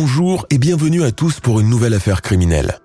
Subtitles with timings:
[0.00, 2.78] Bonjour et bienvenue à tous pour une nouvelle affaire criminelle.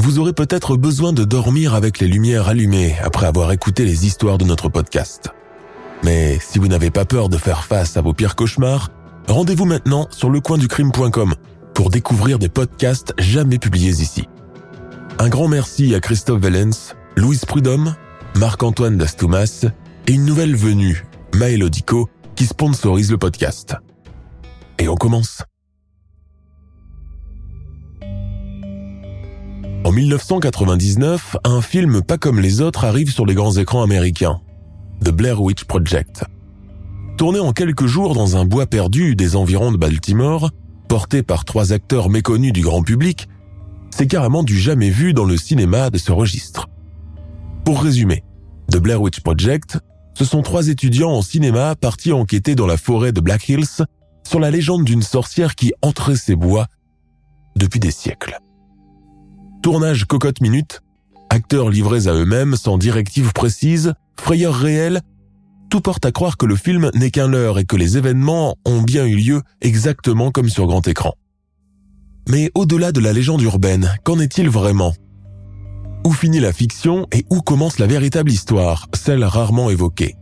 [0.00, 4.36] Vous aurez peut-être besoin de dormir avec les lumières allumées après avoir écouté les histoires
[4.36, 5.30] de notre podcast.
[6.04, 8.90] Mais si vous n'avez pas peur de faire face à vos pires cauchemars,
[9.26, 11.34] rendez-vous maintenant sur lecoinducrime.com
[11.72, 14.28] pour découvrir des podcasts jamais publiés ici.
[15.18, 17.94] Un grand merci à Christophe Vellens, Louise Prudhomme,
[18.36, 19.64] Marc-Antoine Dastoumas
[20.06, 23.76] et une nouvelle venue, Maëlodico, qui sponsorise le podcast.
[24.78, 25.42] Et on commence.
[29.84, 34.40] En 1999, un film pas comme les autres arrive sur les grands écrans américains,
[35.04, 36.24] The Blair Witch Project.
[37.16, 40.50] Tourné en quelques jours dans un bois perdu des environs de Baltimore,
[40.88, 43.28] porté par trois acteurs méconnus du grand public,
[43.90, 46.68] c'est carrément du jamais vu dans le cinéma de ce registre.
[47.64, 48.24] Pour résumer,
[48.72, 49.78] The Blair Witch Project,
[50.14, 53.84] ce sont trois étudiants en cinéma partis enquêter dans la forêt de Black Hills
[54.26, 56.66] sur la légende d'une sorcière qui entrait ces bois
[57.56, 58.38] depuis des siècles.
[59.62, 60.82] Tournage cocotte minute,
[61.30, 65.00] acteurs livrés à eux-mêmes sans directive précise, frayeur réelle,
[65.68, 68.82] tout porte à croire que le film n'est qu'un leurre et que les événements ont
[68.82, 71.14] bien eu lieu exactement comme sur grand écran.
[72.28, 74.94] Mais au-delà de la légende urbaine, qu'en est-il vraiment?
[76.06, 80.14] Où finit la fiction et où commence la véritable histoire, celle rarement évoquée?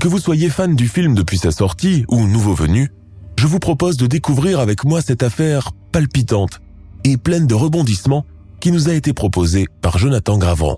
[0.00, 2.90] Que vous soyez fan du film depuis sa sortie ou nouveau venu,
[3.38, 6.60] je vous propose de découvrir avec moi cette affaire palpitante
[7.04, 8.24] et pleine de rebondissements
[8.66, 10.76] qui nous a été proposé par Jonathan Gravron.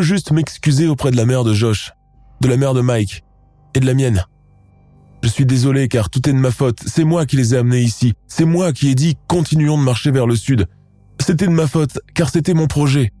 [0.00, 1.92] Juste m'excuser auprès de la mère de Josh,
[2.40, 3.22] de la mère de Mike
[3.74, 4.24] et de la mienne.
[5.22, 6.80] Je suis désolé car tout est de ma faute.
[6.86, 8.14] C'est moi qui les ai amenés ici.
[8.26, 10.66] C'est moi qui ai dit continuons de marcher vers le sud.
[11.20, 13.12] C'était de ma faute car c'était mon projet.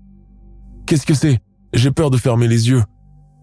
[0.86, 1.40] Qu'est-ce que c'est?
[1.74, 2.82] J'ai peur de fermer les yeux.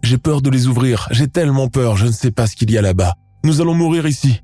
[0.04, 1.08] J'ai peur de les ouvrir.
[1.12, 3.14] J'ai tellement peur, je ne sais pas ce qu'il y a là-bas.
[3.44, 4.42] Nous allons mourir ici.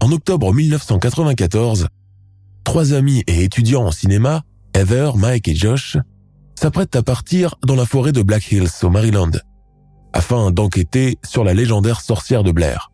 [0.00, 1.86] En octobre 1994,
[2.64, 4.42] trois amis et étudiants en cinéma,
[4.74, 5.96] Heather, Mike et Josh,
[6.58, 9.30] s'apprête à partir dans la forêt de Black Hills au Maryland,
[10.12, 12.90] afin d'enquêter sur la légendaire sorcière de Blair.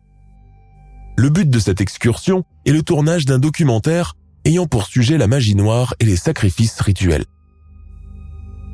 [1.17, 4.15] Le but de cette excursion est le tournage d'un documentaire
[4.45, 7.25] ayant pour sujet la magie noire et les sacrifices rituels.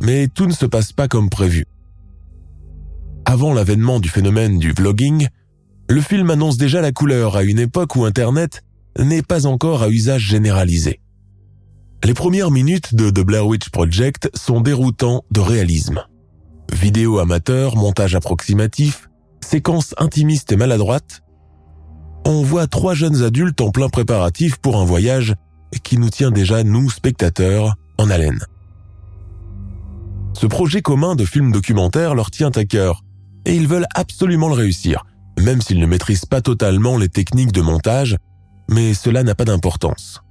[0.01, 1.65] Mais tout ne se passe pas comme prévu.
[3.25, 5.27] Avant l'avènement du phénomène du vlogging,
[5.89, 8.63] le film annonce déjà la couleur à une époque où Internet
[8.97, 10.99] n'est pas encore à usage généralisé.
[12.05, 16.05] Les premières minutes de The Blair Witch Project sont déroutants de réalisme.
[16.71, 19.09] Vidéo amateur, montage approximatif,
[19.41, 21.21] séquences intimistes et maladroites.
[22.25, 25.35] On voit trois jeunes adultes en plein préparatif pour un voyage
[25.83, 28.39] qui nous tient déjà, nous, spectateurs, en haleine.
[30.33, 33.03] Ce projet commun de film documentaire leur tient à cœur
[33.45, 35.05] et ils veulent absolument le réussir,
[35.37, 38.15] même s'ils ne maîtrisent pas totalement les techniques de montage,
[38.69, 40.21] mais cela n'a pas d'importance.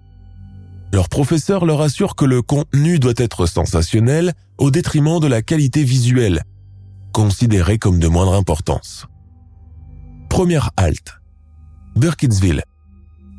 [0.93, 5.84] Leur professeur leur assure que le contenu doit être sensationnel au détriment de la qualité
[5.84, 6.42] visuelle,
[7.12, 9.07] considérée comme de moindre importance.
[10.28, 11.15] Première halte.
[11.97, 12.62] Burkittsville.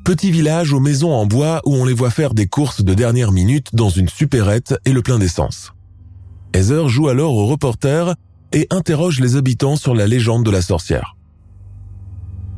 [0.06, 3.32] Petit village aux maisons en bois où on les voit faire des courses de dernière
[3.32, 5.74] minute dans une supérette et le plein d'essence.
[6.54, 8.16] Heather joue alors au reporter
[8.52, 11.16] et interroge les habitants sur la légende de la sorcière.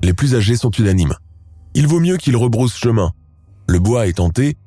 [0.03, 1.15] Les plus âgés sont unanimes.
[1.73, 3.11] Il vaut mieux qu'ils rebroussent chemin.
[3.67, 4.57] Le bois est tenté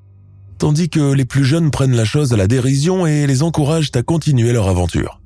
[0.58, 4.02] tandis que les plus jeunes prennent la chose à la dérision et les encouragent à
[4.02, 5.20] continuer leur aventure.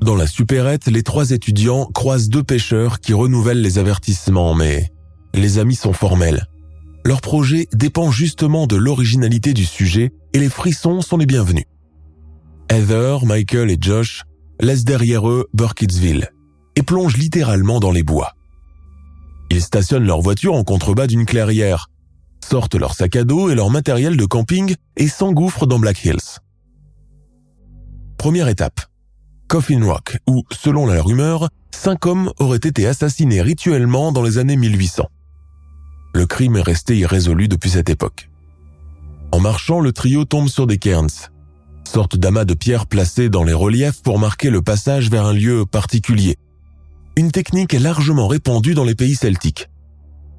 [0.00, 4.92] Dans la supérette, les trois étudiants croisent deux pêcheurs qui renouvellent les avertissements, mais
[5.34, 6.46] les amis sont formels.
[7.04, 11.64] leur projet dépend justement de l'originalité du sujet et les frissons sont les bienvenus.
[12.70, 14.24] Heather, Michael et Josh
[14.60, 16.28] laissent derrière eux Burkittsville
[16.76, 18.34] et plongent littéralement dans les bois.
[19.50, 21.88] Ils stationnent leur voiture en contrebas d'une clairière,
[22.48, 26.40] sortent leur sac à dos et leur matériel de camping et s'engouffrent dans Black Hills.
[28.16, 28.80] Première étape.
[29.48, 34.56] Coffin Rock, où, selon la rumeur, cinq hommes auraient été assassinés rituellement dans les années
[34.56, 35.08] 1800.
[36.14, 38.30] Le crime est resté irrésolu depuis cette époque.
[39.30, 41.30] En marchant, le trio tombe sur des cairns,
[41.84, 45.66] sorte d'amas de pierres placées dans les reliefs pour marquer le passage vers un lieu
[45.66, 46.36] particulier.
[47.16, 49.68] Une technique largement répandue dans les pays celtiques.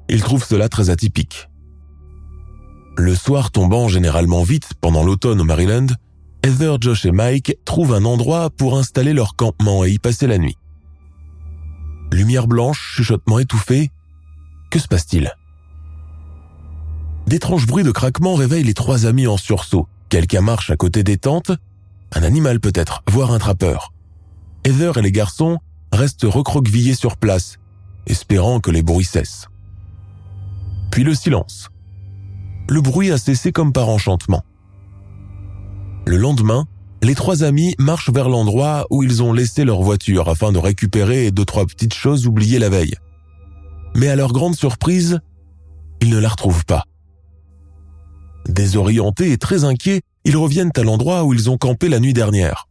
[0.08, 1.49] Ils trouvent cela très atypique.
[2.96, 5.86] Le soir tombant généralement vite pendant l'automne au Maryland,
[6.42, 10.38] Heather, Josh et Mike trouvent un endroit pour installer leur campement et y passer la
[10.38, 10.56] nuit.
[12.12, 13.90] Lumière blanche, chuchotement étouffé,
[14.70, 15.32] que se passe-t-il?
[17.26, 19.86] D'étranges bruits de craquement réveillent les trois amis en sursaut.
[20.08, 21.52] Quelqu'un marche à côté des tentes,
[22.12, 23.92] un animal peut-être, voire un trappeur.
[24.64, 25.58] Heather et les garçons
[25.92, 27.58] restent recroquevillés sur place,
[28.06, 29.46] espérant que les bruits cessent.
[30.90, 31.70] Puis le silence.
[32.70, 34.44] Le bruit a cessé comme par enchantement.
[36.06, 36.68] Le lendemain,
[37.02, 41.32] les trois amis marchent vers l'endroit où ils ont laissé leur voiture afin de récupérer
[41.32, 42.94] deux trois petites choses oubliées la veille.
[43.96, 45.18] Mais à leur grande surprise,
[46.00, 46.84] ils ne la retrouvent pas.
[48.48, 52.68] Désorientés et très inquiets, ils reviennent à l'endroit où ils ont campé la nuit dernière.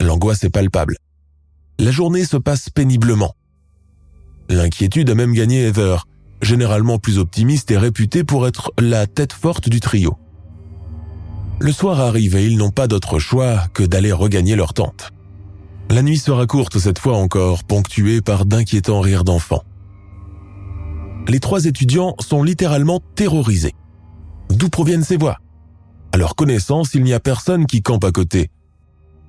[0.00, 0.96] L'angoisse est palpable.
[1.78, 3.34] La journée se passe péniblement.
[4.48, 6.06] L'inquiétude a même gagné Heather,
[6.42, 10.16] généralement plus optimiste et réputée pour être la tête forte du trio.
[11.60, 15.10] Le soir arrive et ils n'ont pas d'autre choix que d'aller regagner leur tente.
[15.90, 19.64] La nuit sera courte cette fois encore, ponctuée par d'inquiétants rires d'enfants.
[21.26, 23.74] Les trois étudiants sont littéralement terrorisés.
[24.50, 25.38] D'où proviennent ces voix?
[26.12, 28.50] À leur connaissance, il n'y a personne qui campe à côté.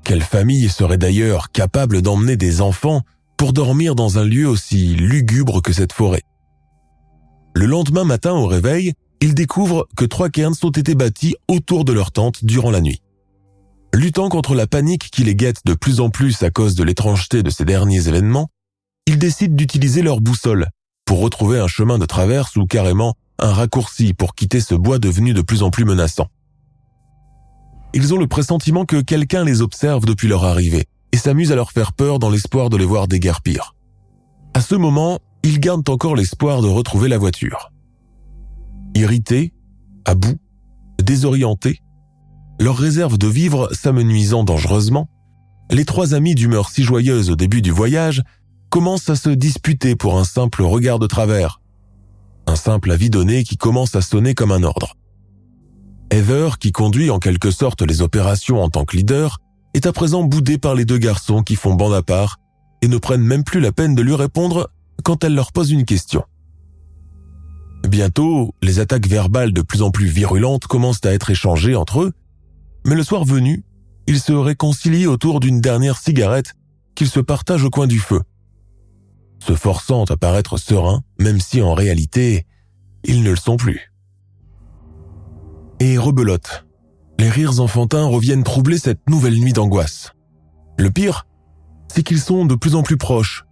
[0.04, 3.02] Quelle famille serait d'ailleurs capable d'emmener des enfants
[3.38, 6.24] pour dormir dans un lieu aussi lugubre que cette forêt?
[7.54, 11.94] Le lendemain matin au réveil, ils découvrent que trois cairns ont été bâtis autour de
[11.94, 13.02] leur tente durant la nuit.
[13.94, 17.44] Luttant contre la panique qui les guette de plus en plus à cause de l'étrangeté
[17.44, 18.50] de ces derniers événements,
[19.08, 20.68] ils décident d'utiliser leur boussole
[21.06, 25.34] pour retrouver un chemin de traverse ou carrément un raccourci pour quitter ce bois devenu
[25.34, 26.28] de plus en plus menaçant.
[27.94, 31.72] Ils ont le pressentiment que quelqu'un les observe depuis leur arrivée et s'amuse à leur
[31.72, 33.74] faire peur dans l'espoir de les voir déguerpir.
[34.54, 37.72] À ce moment, ils gardent encore l'espoir de retrouver la voiture.
[38.96, 39.54] Irrités,
[40.06, 40.40] à bout,
[41.02, 41.80] désorientés,
[42.60, 45.10] leur réserve de vivre s'amenuisant dangereusement,
[45.72, 48.24] les trois amis d'humeur si joyeuse au début du voyage
[48.70, 51.62] commencent à se disputer pour un simple regard de travers,
[52.48, 54.96] un simple avis donné qui commence à sonner comme un ordre.
[56.12, 59.40] Heather, qui conduit en quelque sorte les opérations en tant que leader,
[59.74, 62.38] est à présent boudée par les deux garçons qui font bande à part
[62.82, 64.72] et ne prennent même plus la peine de lui répondre
[65.04, 66.24] quand elle leur pose une question.
[67.88, 72.14] Bientôt, les attaques verbales de plus en plus virulentes commencent à être échangées entre eux,
[72.86, 73.64] mais le soir venu,
[74.08, 76.54] ils se réconcilient autour d'une dernière cigarette
[76.96, 78.22] qu'ils se partagent au coin du feu,
[79.40, 82.46] se forçant à paraître sereins, même si en réalité,
[83.04, 83.92] ils ne le sont plus.
[85.80, 86.66] Et rebelote,
[87.20, 90.14] les rires enfantins reviennent troubler cette nouvelle nuit d'angoisse.
[90.78, 91.26] Le pire,
[91.88, 93.46] c'est qu'ils sont de plus en plus proches,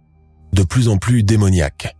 [0.52, 1.96] de plus en plus démoniaques.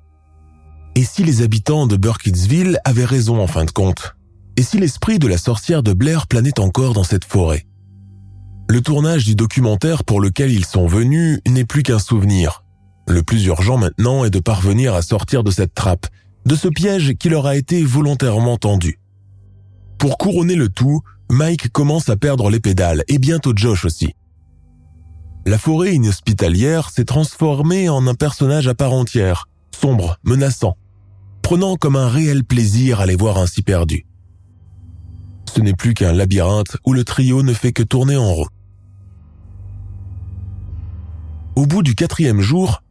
[0.94, 4.16] Et si les habitants de Burkittsville avaient raison en fin de compte?
[4.56, 7.66] Et si l'esprit de la sorcière de Blair planait encore dans cette forêt?
[8.68, 12.64] Le tournage du documentaire pour lequel ils sont venus n'est plus qu'un souvenir.
[13.06, 16.06] Le plus urgent maintenant est de parvenir à sortir de cette trappe,
[16.44, 18.98] de ce piège qui leur a été volontairement tendu.
[19.98, 21.00] Pour couronner le tout,
[21.30, 24.14] Mike commence à perdre les pédales et bientôt Josh aussi.
[25.46, 30.76] La forêt inhospitalière s'est transformée en un personnage à part entière, sombre, menaçant,
[31.42, 34.06] prenant comme un réel plaisir à les voir ainsi perdus.
[35.54, 38.46] Ce n'est plus qu'un labyrinthe où le trio ne fait que tourner en rond.
[41.56, 42.82] Au bout du quatrième jour,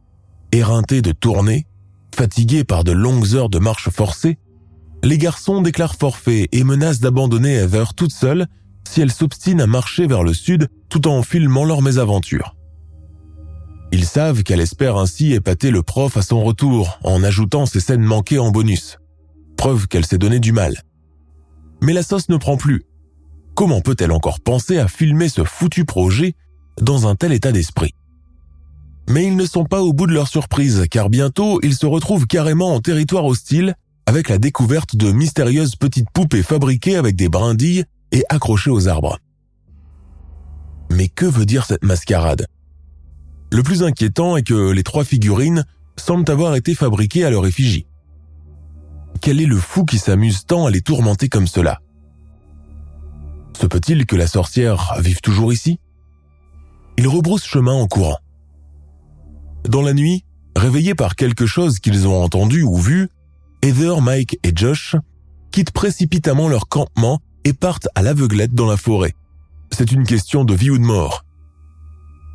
[0.52, 1.66] éreintés de tourner,
[2.14, 4.38] fatigués par de longues heures de marche forcée,
[5.04, 8.48] les garçons déclarent forfait et menacent d'abandonner Heather toute seule
[8.88, 12.56] si elle s'obstine à marcher vers le sud tout en filmant leur mésaventure.
[13.92, 18.02] Ils savent qu'elle espère ainsi épater le prof à son retour en ajoutant ses scènes
[18.02, 18.98] manquées en bonus.
[19.56, 20.82] Preuve qu'elle s'est donné du mal.
[21.82, 22.84] Mais la sauce ne prend plus.
[23.54, 26.34] Comment peut-elle encore penser à filmer ce foutu projet
[26.80, 27.94] dans un tel état d'esprit?
[29.08, 32.26] Mais ils ne sont pas au bout de leur surprise car bientôt ils se retrouvent
[32.26, 33.74] carrément en territoire hostile
[34.06, 39.18] avec la découverte de mystérieuses petites poupées fabriquées avec des brindilles et accrochées aux arbres.
[40.90, 42.46] Mais que veut dire cette mascarade?
[43.52, 45.64] Le plus inquiétant est que les trois figurines
[45.96, 47.86] semblent avoir été fabriquées à leur effigie.
[49.20, 51.80] Quel est le fou qui s'amuse tant à les tourmenter comme cela?
[53.58, 55.80] Se peut-il que la sorcière vive toujours ici?
[56.96, 58.18] Ils rebroussent chemin en courant.
[59.68, 60.24] Dans la nuit,
[60.54, 63.08] réveillés par quelque chose qu'ils ont entendu ou vu,
[63.62, 64.94] Heather, Mike et Josh
[65.50, 69.14] quittent précipitamment leur campement et partent à l'aveuglette dans la forêt.
[69.70, 71.24] C'est une question de vie ou de mort.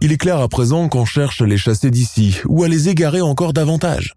[0.02, 3.22] Il est clair à présent qu'on cherche à les chasser d'ici ou à les égarer
[3.22, 4.16] encore davantage.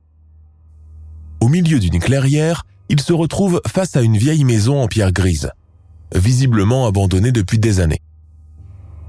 [1.40, 5.50] Au milieu d'une clairière, ils se retrouvent face à une vieille maison en pierre grise,
[6.14, 8.00] visiblement abandonnée depuis des années.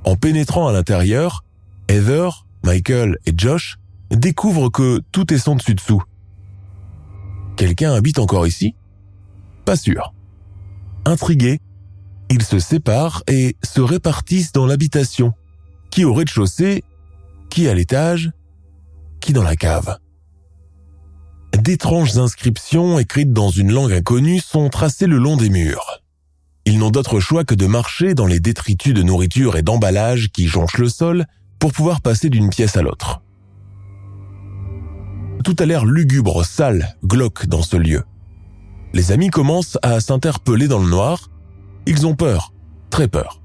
[0.03, 1.46] En pénétrant à l'intérieur,
[1.88, 3.77] Heather, Michael et Josh
[4.12, 6.03] découvrent que tout est sans dessus-dessous.
[7.56, 8.75] Quelqu'un habite encore ici?
[9.63, 10.13] Pas sûr.
[11.06, 11.62] Intrigués,
[12.30, 15.34] ils se séparent et se répartissent dans l'habitation,
[15.92, 16.84] qui au rez-de-chaussée,
[17.50, 18.32] qui à l'étage,
[19.20, 19.98] qui dans la cave.
[21.58, 26.02] D'étranges inscriptions écrites dans une langue inconnue sont tracées le long des murs.
[26.66, 30.48] Ils n'ont d'autre choix que de marcher dans les détritus de nourriture et d'emballage qui
[30.48, 31.26] jonchent le sol
[31.60, 33.22] pour pouvoir passer d'une pièce à l'autre.
[35.44, 38.04] Tout a l'air lugubre, sale, glauque dans ce lieu.
[38.94, 41.30] Les amis commencent à s'interpeller dans le noir.
[41.89, 42.51] Ils ont peur,
[42.89, 43.41] très peur.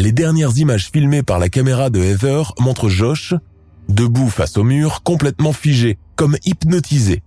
[0.00, 3.32] Les dernières images filmées par la caméra de Heather montrent Josh,
[3.88, 7.22] debout face au mur, complètement figé, comme hypnotisé,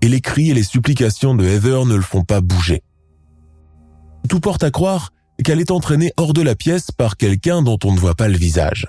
[0.00, 2.82] et les cris et les supplications de Heather ne le font pas bouger.
[4.28, 5.12] Tout porte à croire
[5.44, 8.36] qu'elle est entraînée hors de la pièce par quelqu'un dont on ne voit pas le
[8.36, 8.88] visage.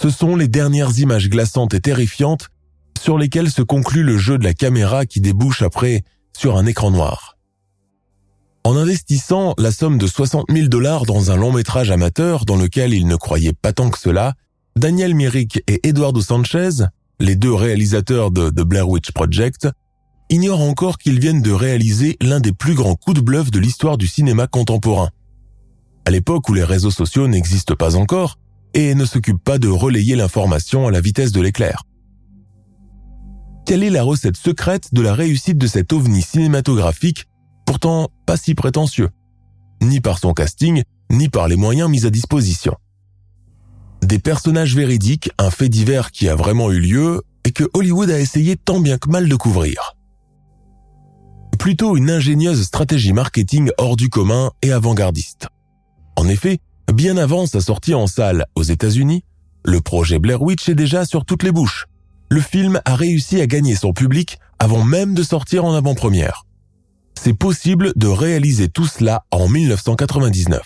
[0.00, 2.50] Ce sont les dernières images glaçantes et terrifiantes
[2.96, 6.92] sur lesquelles se conclut le jeu de la caméra qui débouche après sur un écran
[6.92, 7.39] noir.
[8.62, 12.92] En investissant la somme de 60 000 dollars dans un long métrage amateur dans lequel
[12.92, 14.34] il ne croyait pas tant que cela,
[14.76, 16.84] Daniel Myrick et Eduardo Sanchez,
[17.20, 19.68] les deux réalisateurs de The Blair Witch Project,
[20.28, 23.96] ignorent encore qu'ils viennent de réaliser l'un des plus grands coups de bluff de l'histoire
[23.96, 25.10] du cinéma contemporain.
[26.04, 28.38] À l'époque où les réseaux sociaux n'existent pas encore
[28.74, 31.82] et ne s'occupent pas de relayer l'information à la vitesse de l'éclair.
[33.66, 37.26] Quelle est la recette secrète de la réussite de cet ovni cinématographique,
[37.70, 39.10] pourtant pas si prétentieux,
[39.80, 42.74] ni par son casting, ni par les moyens mis à disposition
[44.02, 48.18] des personnages véridiques, un fait divers qui a vraiment eu lieu et que Hollywood a
[48.18, 49.94] essayé tant bien que mal de couvrir.
[51.60, 55.46] Plutôt une ingénieuse stratégie marketing hors du commun et avant-gardiste.
[56.16, 56.58] En effet,
[56.92, 59.22] bien avant sa sortie en salle aux États-Unis,
[59.64, 61.86] le projet Blair Witch est déjà sur toutes les bouches.
[62.30, 66.46] Le film a réussi à gagner son public avant même de sortir en avant-première.
[67.22, 70.62] C'est possible de réaliser tout cela en 1999.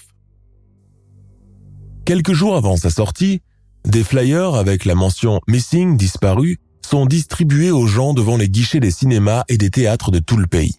[2.04, 3.42] Quelques jours avant sa sortie,
[3.84, 8.92] des flyers avec la mention Missing disparu sont distribués aux gens devant les guichets des
[8.92, 10.76] cinémas et des théâtres de tout le pays.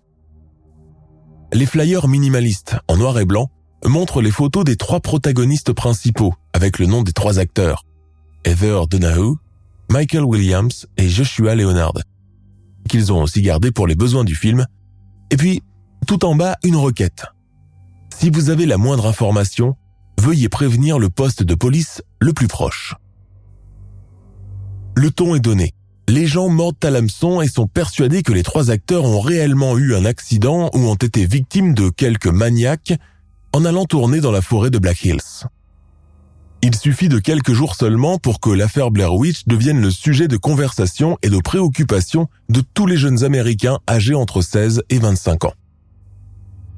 [1.51, 3.51] Les flyers minimalistes, en noir et blanc,
[3.83, 7.83] montrent les photos des trois protagonistes principaux avec le nom des trois acteurs,
[8.45, 9.35] Heather Donahue,
[9.91, 11.99] Michael Williams et Joshua Leonard,
[12.87, 14.65] qu'ils ont aussi gardé pour les besoins du film,
[15.31, 15.61] et puis
[16.07, 17.25] tout en bas une requête.
[18.17, 19.75] Si vous avez la moindre information,
[20.21, 22.95] veuillez prévenir le poste de police le plus proche.
[24.95, 25.73] Le ton est donné.
[26.07, 29.95] Les gens mordent à l'hameçon et sont persuadés que les trois acteurs ont réellement eu
[29.95, 32.93] un accident ou ont été victimes de quelques maniaques
[33.53, 35.47] en allant tourner dans la forêt de Black Hills.
[36.61, 40.37] Il suffit de quelques jours seulement pour que l'affaire Blair Witch devienne le sujet de
[40.37, 45.53] conversation et de préoccupation de tous les jeunes Américains âgés entre 16 et 25 ans.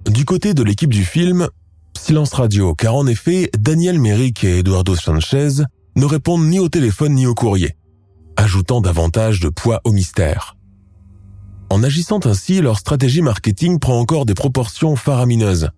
[0.10, 1.48] Du côté de l'équipe du film,
[1.98, 5.64] Silence radio, car en effet, Daniel Merrick et Eduardo Sanchez
[5.96, 7.76] ne répondent ni au téléphone ni au courrier,
[8.36, 10.56] ajoutant davantage de poids au mystère.
[11.70, 15.70] En agissant ainsi, leur stratégie marketing prend encore des proportions faramineuses.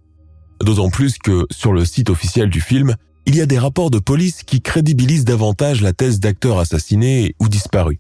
[0.61, 2.95] D'autant plus que, sur le site officiel du film,
[3.29, 7.47] il y a des rapports de police qui crédibilisent davantage la thèse d'acteurs assassinés ou
[7.47, 7.99] disparus.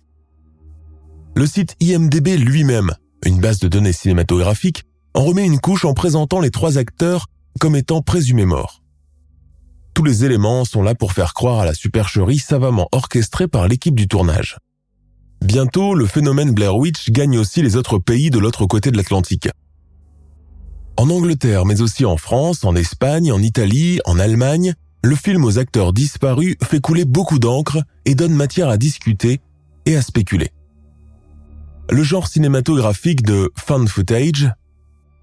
[1.35, 6.39] Le site IMDB lui-même, une base de données cinématographiques, en remet une couche en présentant
[6.39, 7.27] les trois acteurs
[7.59, 8.81] comme étant présumé mort.
[9.93, 13.95] Tous les éléments sont là pour faire croire à la supercherie savamment orchestrée par l'équipe
[13.95, 14.57] du tournage.
[15.45, 19.49] Bientôt, le phénomène Blair Witch gagne aussi les autres pays de l'autre côté de l'Atlantique.
[20.97, 25.57] En Angleterre, mais aussi en France, en Espagne, en Italie, en Allemagne, le film aux
[25.59, 29.39] acteurs disparus fait couler beaucoup d'encre et donne matière à discuter
[29.85, 30.51] et à spéculer.
[31.91, 34.51] le genre cinématographique de fan footage,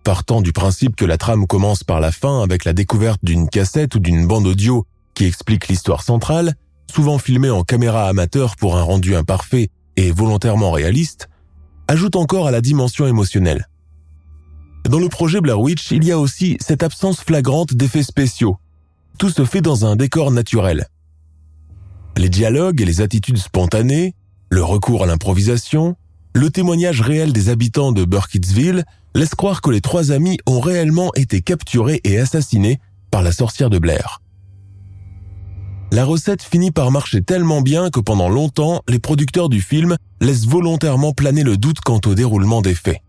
[0.02, 3.94] partant du principe que la trame commence par la fin avec la découverte d'une cassette
[3.94, 6.54] ou d'une bande audio qui explique l'histoire centrale,
[6.92, 11.28] souvent filmée en caméra amateur pour un rendu imparfait et volontairement réaliste,
[11.88, 13.68] ajoute encore à la dimension émotionnelle.
[14.88, 18.58] Dans le projet Blair Witch, il y a aussi cette absence flagrante d'effets spéciaux.
[19.18, 20.86] Tout se fait dans un décor naturel.
[22.16, 24.14] Les dialogues et les attitudes spontanées,
[24.50, 25.96] le recours à l'improvisation,
[26.34, 31.10] le témoignage réel des habitants de Burkittsville laisse croire que les trois amis ont réellement
[31.14, 32.78] été capturés et assassinés
[33.10, 34.20] par la sorcière de Blair.
[35.92, 40.46] La recette finit par marcher tellement bien que pendant longtemps, les producteurs du film laissent
[40.46, 43.00] volontairement planer le doute quant au déroulement des faits.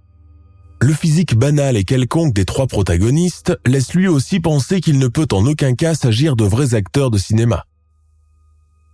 [0.80, 5.28] Le physique banal et quelconque des trois protagonistes laisse lui aussi penser qu'il ne peut
[5.32, 7.66] en aucun cas s'agir de vrais acteurs de cinéma.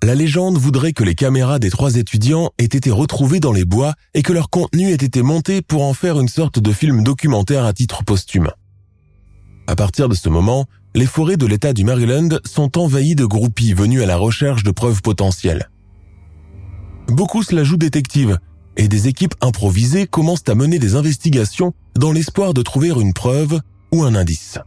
[0.02, 3.94] La légende voudrait que les caméras des trois étudiants aient été retrouvées dans les bois
[4.14, 7.66] et que leur contenu ait été monté pour en faire une sorte de film documentaire
[7.66, 8.50] à titre posthume.
[9.68, 13.74] À partir de ce moment, les forêts de l'État du Maryland sont envahies de groupies
[13.74, 15.70] venus à la recherche de preuves potentielles.
[17.08, 18.40] Beaucoup se la jouent détective,
[18.78, 23.60] et des équipes improvisées commencent à mener des investigations dans l'espoir de trouver une preuve
[23.92, 24.58] ou un indice.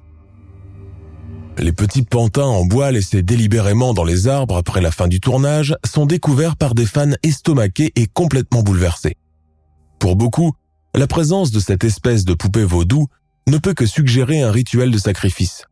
[1.58, 5.74] Les petits pantins en bois laissés délibérément dans les arbres après la fin du tournage
[5.86, 9.16] sont découverts par des fans estomaqués et complètement bouleversés.
[9.98, 10.52] Pour beaucoup,
[10.94, 13.06] la présence de cette espèce de poupée vaudou
[13.48, 15.64] ne peut que suggérer un rituel de sacrifice.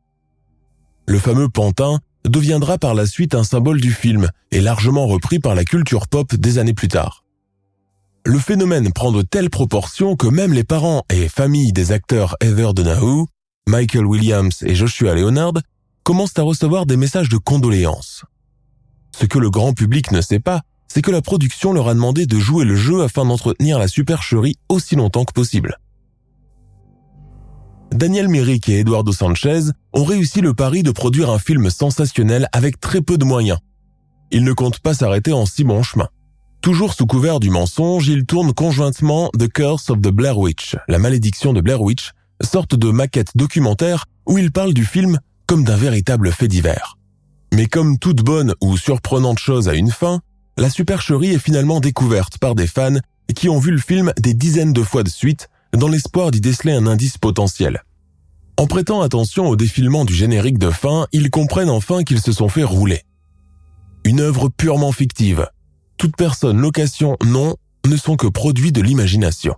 [1.07, 5.55] Le fameux pantin deviendra par la suite un symbole du film et largement repris par
[5.55, 7.24] la culture pop des années plus tard.
[8.27, 12.73] Le phénomène prend de telles proportions que même les parents et familles des acteurs Heather
[12.73, 13.27] Donahue,
[13.69, 15.53] Michael Williams et Joshua Leonard
[16.05, 18.25] commencent à recevoir des messages de condoléances.
[19.13, 22.25] Ce que le grand public ne sait pas, c'est que la production leur a demandé
[22.25, 25.79] de jouer le jeu afin d'entretenir la supercherie aussi longtemps que possible.
[27.93, 32.81] Daniel Myrick et Eduardo Sanchez ont réussi le pari de produire un film sensationnel avec
[32.81, 33.59] très peu de moyens.
[34.31, 36.09] Ils ne comptent pas s'arrêter en si bon chemin.
[36.65, 40.99] Toujours sous couvert du mensonge, ils tournent conjointement The Curse of the Blair Witch, la
[40.99, 45.77] malédiction de Blair Witch, sorte de maquette documentaire où ils parlent du film comme d'un
[45.77, 46.97] véritable fait divers.
[47.53, 50.23] Mais comme toute bonne ou surprenante chose a une fin,
[50.57, 52.97] la supercherie est finalement découverte par des fans
[53.35, 56.73] qui ont vu le film des dizaines de fois de suite dans l'espoir d'y déceler
[56.73, 57.83] un indice potentiel.
[58.57, 62.49] En prêtant attention au défilement du générique de fin, ils comprennent enfin qu'ils se sont
[62.49, 63.03] fait rouler.
[64.05, 65.47] Une œuvre purement fictive.
[65.97, 69.55] Toute personne, location, non, ne sont que produits de l'imagination.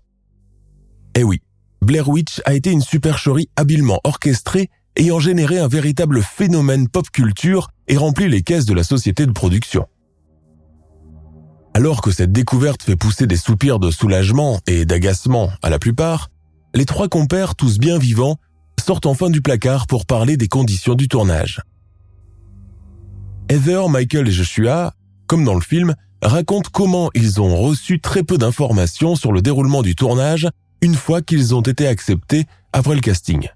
[1.14, 1.40] Eh oui,
[1.80, 7.68] Blair Witch a été une supercherie habilement orchestrée ayant généré un véritable phénomène pop culture
[7.88, 9.86] et rempli les caisses de la société de production.
[11.74, 16.30] Alors que cette découverte fait pousser des soupirs de soulagement et d'agacement à la plupart,
[16.74, 18.38] les trois compères, tous bien vivants,
[18.82, 21.60] sortent enfin du placard pour parler des conditions du tournage.
[23.48, 24.94] Heather, Michael et Joshua,
[25.26, 25.94] comme dans le film,
[26.26, 30.48] racontent comment ils ont reçu très peu d'informations sur le déroulement du tournage
[30.82, 33.48] une fois qu'ils ont été acceptés après le casting.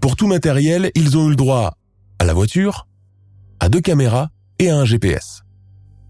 [0.00, 1.76] Pour tout matériel, ils ont eu le droit
[2.18, 2.86] à la voiture,
[3.60, 5.42] à deux caméras et à un GPS.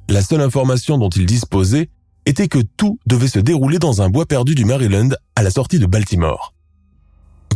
[0.08, 1.88] La seule information dont ils disposaient
[2.26, 5.78] était que tout devait se dérouler dans un bois perdu du Maryland à la sortie
[5.78, 6.52] de Baltimore.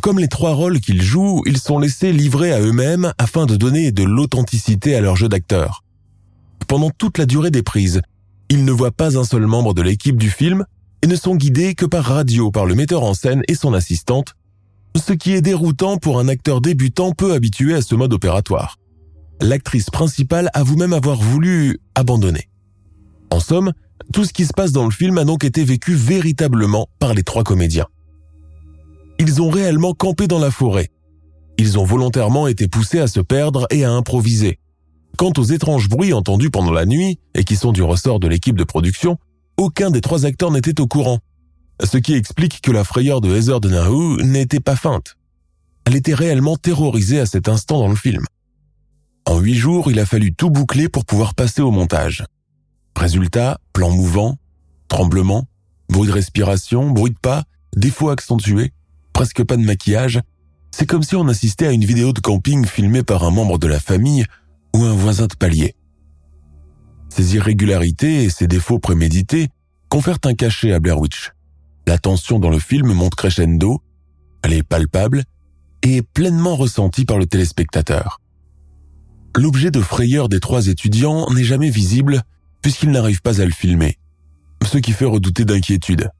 [0.00, 3.90] Comme les trois rôles qu'ils jouent, ils sont laissés livrer à eux-mêmes afin de donner
[3.90, 5.82] de l'authenticité à leur jeu d'acteur.
[6.66, 8.02] Pendant toute la durée des prises,
[8.50, 10.64] ils ne voient pas un seul membre de l'équipe du film
[11.02, 14.34] et ne sont guidés que par radio par le metteur en scène et son assistante,
[14.96, 18.78] ce qui est déroutant pour un acteur débutant peu habitué à ce mode opératoire
[19.40, 22.48] l'actrice principale a vous-même avoir voulu abandonner.
[23.30, 23.72] En somme,
[24.12, 27.22] tout ce qui se passe dans le film a donc été vécu véritablement par les
[27.22, 27.86] trois comédiens.
[29.18, 30.88] Ils ont réellement campé dans la forêt.
[31.58, 34.58] Ils ont volontairement été poussés à se perdre et à improviser.
[35.16, 38.56] Quant aux étranges bruits entendus pendant la nuit, et qui sont du ressort de l'équipe
[38.56, 39.18] de production,
[39.56, 41.18] aucun des trois acteurs n'était au courant.
[41.82, 45.16] Ce qui explique que la frayeur de Heather Donahue n'était pas feinte.
[45.84, 48.24] Elle était réellement terrorisée à cet instant dans le film.
[49.26, 52.24] En huit jours, il a fallu tout boucler pour pouvoir passer au montage.
[52.96, 54.38] Résultat, plan mouvant,
[54.88, 55.46] tremblement,
[55.88, 57.44] bruit de respiration, bruit de pas,
[57.76, 58.72] défaut accentué,
[59.12, 60.20] presque pas de maquillage.
[60.70, 63.66] C'est comme si on assistait à une vidéo de camping filmée par un membre de
[63.66, 64.24] la famille
[64.74, 65.74] ou un voisin de palier.
[67.08, 69.48] Ces irrégularités et ces défauts prémédités
[69.88, 71.32] confèrent un cachet à Blair Witch.
[71.86, 73.82] La tension dans le film monte crescendo,
[74.42, 75.24] elle est palpable
[75.82, 78.20] et pleinement ressentie par le téléspectateur.
[79.36, 82.22] L'objet de frayeur des trois étudiants n'est jamais visible
[82.62, 83.96] puisqu'ils n'arrivent pas à le filmer,
[84.64, 86.10] ce qui fait redouter d'inquiétude,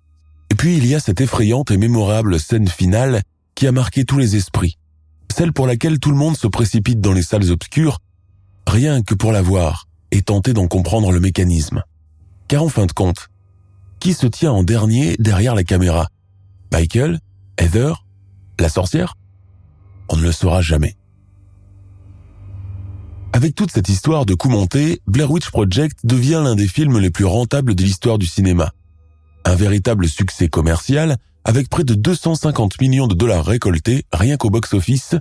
[0.51, 3.23] Et puis il y a cette effrayante et mémorable scène finale
[3.55, 4.79] qui a marqué tous les esprits,
[5.35, 7.99] celle pour laquelle tout le monde se précipite dans les salles obscures,
[8.69, 11.83] rien que pour la voir et tenter d'en comprendre le mécanisme.
[12.47, 13.29] Car en fin de compte,
[14.01, 16.09] qui se tient en dernier derrière la caméra?
[16.73, 17.19] Michael
[17.59, 18.05] Heather
[18.61, 19.15] La sorcière?
[20.09, 20.97] On ne le saura jamais.
[23.33, 27.11] Avec toute cette histoire de coup monté, Blair Witch Project devient l'un des films les
[27.11, 28.73] plus rentables de l'histoire du cinéma.
[29.45, 35.15] Un véritable succès commercial avec près de 250 millions de dollars récoltés rien qu'au box-office,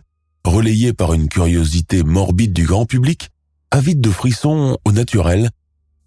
[0.43, 3.29] relayé par une curiosité morbide du grand public,
[3.71, 5.49] avide de frissons au naturel,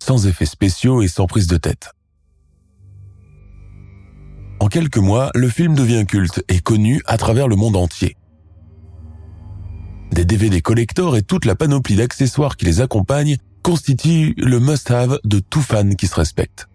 [0.02, 1.90] sans effets spéciaux et sans prise de tête.
[4.60, 8.16] En quelques mois, le film devient culte et connu à travers le monde entier.
[10.12, 15.38] Des DVD collector et toute la panoplie d'accessoires qui les accompagnent constituent le must-have de
[15.38, 16.68] tout fan qui se respecte.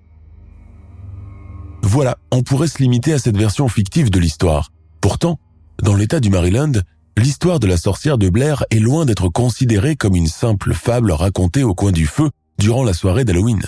[1.84, 4.72] Voilà, on pourrait se limiter à cette version fictive de l'histoire.
[5.02, 5.40] Pourtant,
[5.84, 6.72] dans l'état du Maryland,
[7.18, 11.64] l'histoire de la sorcière de Blair est loin d'être considérée comme une simple fable racontée
[11.64, 13.64] au coin du feu durant la soirée d'Halloween.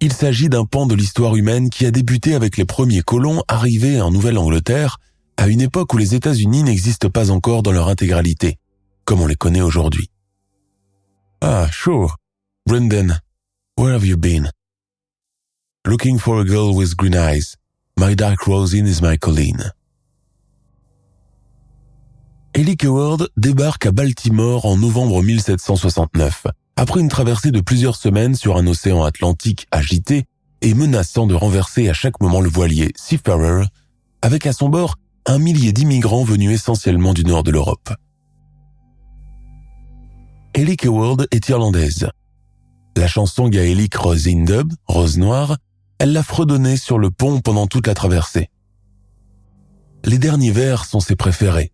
[0.00, 4.00] Il s'agit d'un pan de l'histoire humaine qui a débuté avec les premiers colons arrivés
[4.00, 4.98] en Nouvelle-Angleterre
[5.36, 8.58] à une époque où les États-Unis n'existent pas encore dans leur intégralité
[9.04, 10.10] comme on les connaît aujourd'hui.
[11.40, 12.16] Ah, sure.
[12.66, 13.20] Brendan,
[13.76, 14.50] where have you been?
[15.86, 17.56] Looking for a girl with green eyes.
[17.98, 19.72] My dark Rosin is my Colleen.
[22.56, 28.56] Ellie Coward débarque à Baltimore en novembre 1769, après une traversée de plusieurs semaines sur
[28.56, 30.26] un océan Atlantique agité
[30.60, 33.64] et menaçant de renverser à chaque moment le voilier Seafarer,
[34.22, 34.94] avec à son bord
[35.26, 37.92] un millier d'immigrants venus essentiellement du nord de l'Europe.
[40.54, 42.08] Ellie Keward est irlandaise.
[42.96, 45.56] La chanson gaélique Rose in Dub, Rose Noire,
[45.98, 48.48] elle l'a fredonnée sur le pont pendant toute la traversée.
[50.04, 51.73] Les derniers vers sont ses préférés.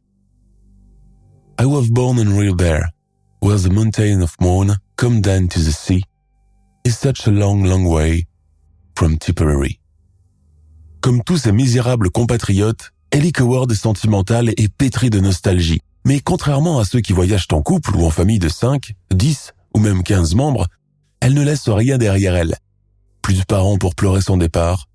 [1.60, 2.88] I was born in real Bear,
[3.40, 6.02] where the mountain of moon come down to the sea.
[6.86, 8.24] Is such a long, long way
[8.96, 9.78] from Tipperary.
[11.02, 15.80] Comme tous ses misérables compatriotes, Ellie Coward est sentimentale et pétrie de nostalgie.
[16.06, 19.80] Mais contrairement à ceux qui voyagent en couple ou en famille de 5, 10 ou
[19.80, 20.66] même 15 membres,
[21.20, 22.56] elle ne laisse rien derrière elle.
[23.20, 24.88] Plus de parents pour pleurer son départ,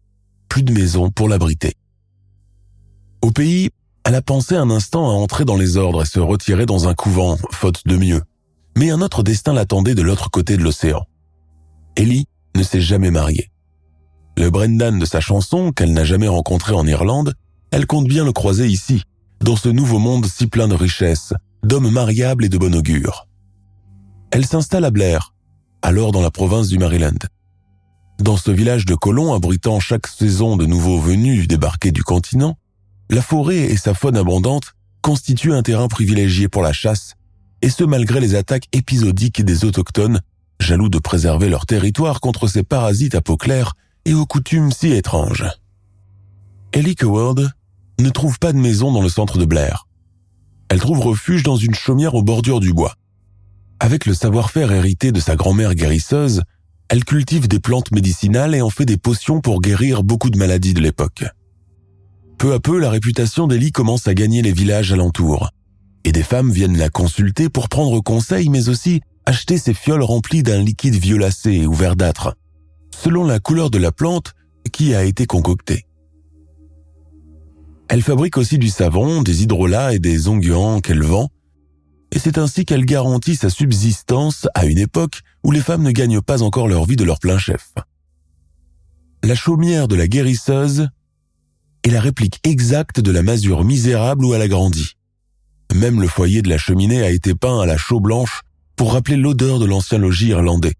[0.50, 1.76] plus de maison pour l'abriter.
[3.22, 3.70] Au pays,
[4.06, 6.94] elle a pensé un instant à entrer dans les ordres et se retirer dans un
[6.94, 8.22] couvent, faute de mieux.
[8.78, 11.06] Mais un autre destin l'attendait de l'autre côté de l'océan.
[11.96, 13.50] Ellie ne s'est jamais mariée.
[14.38, 17.34] Le Brendan de sa chanson, qu'elle n'a jamais rencontré en Irlande,
[17.72, 19.04] elle compte bien le croiser ici,
[19.42, 23.28] dans ce nouveau monde si plein de richesses, d'hommes mariables et de bon augure.
[24.30, 25.34] Elle s'installe à Blair,
[25.82, 27.18] alors dans la province du Maryland.
[28.20, 32.56] Dans ce village de colons abritant chaque saison de nouveaux venus débarqués du continent,
[33.10, 37.14] la forêt et sa faune abondante constituent un terrain privilégié pour la chasse,
[37.62, 40.22] et ce malgré les attaques épisodiques des autochtones,
[40.60, 43.74] jaloux de préserver leur territoire contre ces parasites à peau claire
[44.06, 45.46] et aux coutumes si étranges.
[46.74, 47.52] Ellie Coward
[48.00, 49.88] ne trouve pas de maison dans le centre de Blair.
[50.70, 52.96] Elle trouve refuge dans une chaumière aux bordures du bois.
[53.80, 56.42] Avec le savoir-faire hérité de sa grand-mère guérisseuse,
[56.90, 60.74] elle cultive des plantes médicinales et en fait des potions pour guérir beaucoup de maladies
[60.74, 61.26] de l'époque.
[62.38, 65.50] Peu à peu, la réputation d'Ellie commence à gagner les villages alentours,
[66.04, 70.44] et des femmes viennent la consulter pour prendre conseil mais aussi acheter ses fioles remplies
[70.44, 72.36] d'un liquide violacé ou verdâtre,
[72.94, 74.34] selon la couleur de la plante
[74.72, 75.86] qui a été concoctée.
[77.88, 81.30] Elle fabrique aussi du savon, des hydrolats et des onguents qu'elle vend,
[82.12, 86.22] et c'est ainsi qu'elle garantit sa subsistance à une époque où les femmes ne gagnent
[86.22, 87.74] pas encore leur vie de leur plein chef.
[89.24, 90.90] La chaumière de la guérisseuse
[91.86, 94.98] est la réplique exacte de la masure misérable où elle a grandi.
[95.74, 98.42] Même le foyer de la cheminée a été peint à la chaux blanche
[98.76, 100.74] pour rappeler l'odeur de l'ancien logis irlandais.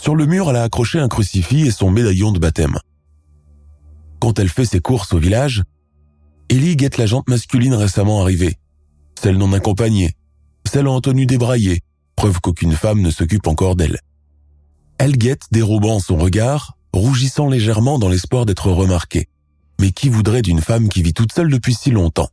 [0.00, 2.78] Sur le mur, elle a accroché un crucifix et son médaillon de baptême.
[4.20, 5.62] Quand elle fait ses courses au village,
[6.48, 8.56] Ellie guette la jante masculine récemment arrivée,
[9.20, 10.12] celle non accompagnée,
[10.66, 11.80] celle en tenue débraillée,
[12.16, 13.98] preuve qu'aucune femme ne s'occupe encore d'elle.
[14.96, 19.28] Elle guette dérobant son regard, rougissant légèrement dans l'espoir d'être remarquée.
[19.80, 22.30] Mais qui voudrait d'une femme qui vit toute seule depuis si longtemps?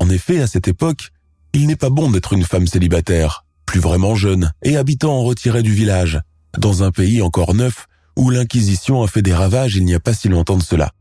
[0.00, 1.10] En effet, à cette époque,
[1.52, 5.62] il n'est pas bon d'être une femme célibataire, plus vraiment jeune et habitant en retiré
[5.62, 6.20] du village,
[6.58, 10.14] dans un pays encore neuf où l'Inquisition a fait des ravages il n'y a pas
[10.14, 10.92] si longtemps de cela.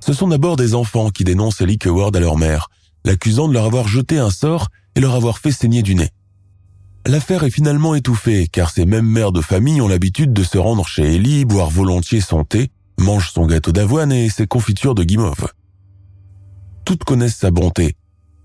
[0.00, 2.68] Ce sont d'abord des enfants qui dénoncent Ellie Coward à leur mère,
[3.04, 6.10] l'accusant de leur avoir jeté un sort et leur avoir fait saigner du nez.
[7.06, 10.86] L'affaire est finalement étouffée car ces mêmes mères de famille ont l'habitude de se rendre
[10.86, 15.52] chez Ellie, boire volontiers son thé, mangent son gâteau d'avoine et ses confitures de guimauve.
[16.84, 17.96] Toutes connaissent sa bonté,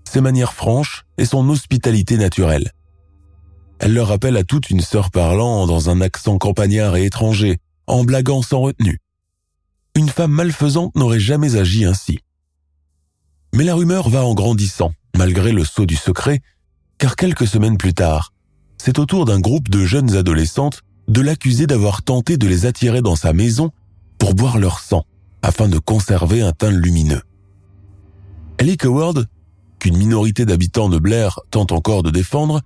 [0.04, 2.72] ses manières franches et son hospitalité naturelle.
[3.78, 8.04] Elle leur rappelle à toutes une sœur parlant dans un accent campagnard et étranger, en
[8.04, 8.98] blaguant sans retenue.
[9.96, 12.20] Une femme malfaisante n'aurait jamais agi ainsi.
[13.54, 16.40] Mais la rumeur va en grandissant, malgré le saut du secret,
[16.98, 18.32] car quelques semaines plus tard,
[18.84, 23.00] c'est au tour d'un groupe de jeunes adolescentes de l'accuser d'avoir tenté de les attirer
[23.00, 23.70] dans sa maison
[24.18, 25.04] pour boire leur sang,
[25.40, 27.22] afin de conserver un teint lumineux.
[28.58, 29.26] Ellie Coward,
[29.78, 32.60] qu'une minorité d'habitants de Blair tente encore de défendre,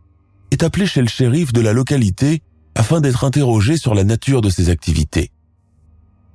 [0.53, 2.41] est appelée chez le shérif de la localité
[2.75, 5.31] afin d'être interrogée sur la nature de ses activités.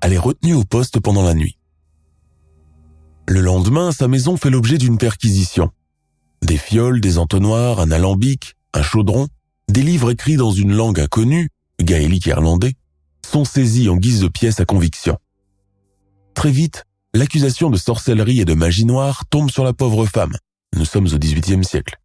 [0.01, 1.57] Elle est retenue au poste pendant la nuit.
[3.27, 5.71] Le lendemain, sa maison fait l'objet d'une perquisition.
[6.43, 9.27] Des fioles, des entonnoirs, un alambic, un chaudron,
[9.71, 11.49] des livres écrits dans une langue inconnue,
[11.81, 12.73] gaélique irlandais,
[13.25, 15.17] sont saisis en guise de pièces à conviction.
[16.35, 20.35] Très vite, l'accusation de sorcellerie et de magie noire tombe sur la pauvre femme,
[20.75, 21.97] nous sommes au XVIIIe siècle,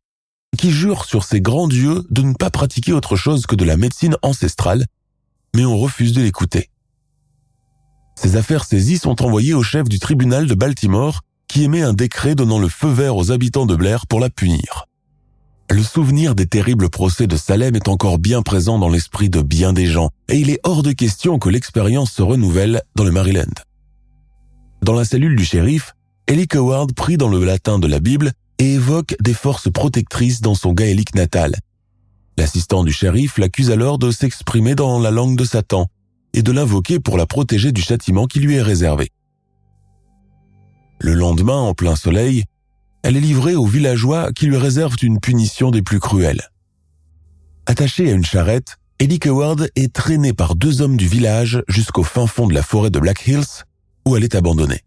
[0.57, 3.77] qui jure sur ses grands dieux de ne pas pratiquer autre chose que de la
[3.77, 4.87] médecine ancestrale,
[5.55, 6.71] mais on refuse de l'écouter.
[8.15, 12.35] Ces affaires saisies sont envoyées au chef du tribunal de Baltimore qui émet un décret
[12.35, 14.87] donnant le feu vert aux habitants de Blair pour la punir.
[15.69, 19.73] Le souvenir des terribles procès de Salem est encore bien présent dans l'esprit de bien
[19.73, 23.53] des gens et il est hors de question que l'expérience se renouvelle dans le Maryland.
[24.83, 25.95] Dans la cellule du shérif,
[26.29, 30.55] Ellie Coward prie dans le latin de la Bible et évoque des forces protectrices dans
[30.55, 31.57] son gaélique natal.
[32.39, 35.89] L'assistant du shérif l'accuse alors de s'exprimer dans la langue de Satan
[36.33, 39.11] et de l'invoquer pour la protéger du châtiment qui lui est réservé.
[41.01, 42.45] Le lendemain, en plein soleil,
[43.07, 46.51] elle est livrée aux villageois qui lui réservent une punition des plus cruelles.
[47.67, 52.27] Attachée à une charrette, Eddie Coward est traînée par deux hommes du village jusqu'au fin
[52.27, 53.63] fond de la forêt de Black Hills,
[54.07, 54.81] où elle est abandonnée.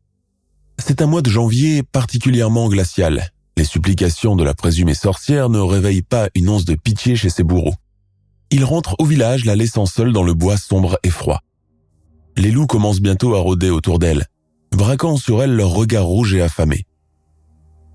[0.78, 3.32] C'est un mois de janvier particulièrement glacial.
[3.56, 7.44] Les supplications de la présumée sorcière ne réveillent pas une once de pitié chez ses
[7.44, 7.76] bourreaux.
[8.52, 11.40] Il rentre au village, la laissant seule dans le bois sombre et froid.
[12.36, 14.26] Les loups commencent bientôt à rôder autour d'elle,
[14.76, 16.86] braquant sur elle leur regard rouge et affamé.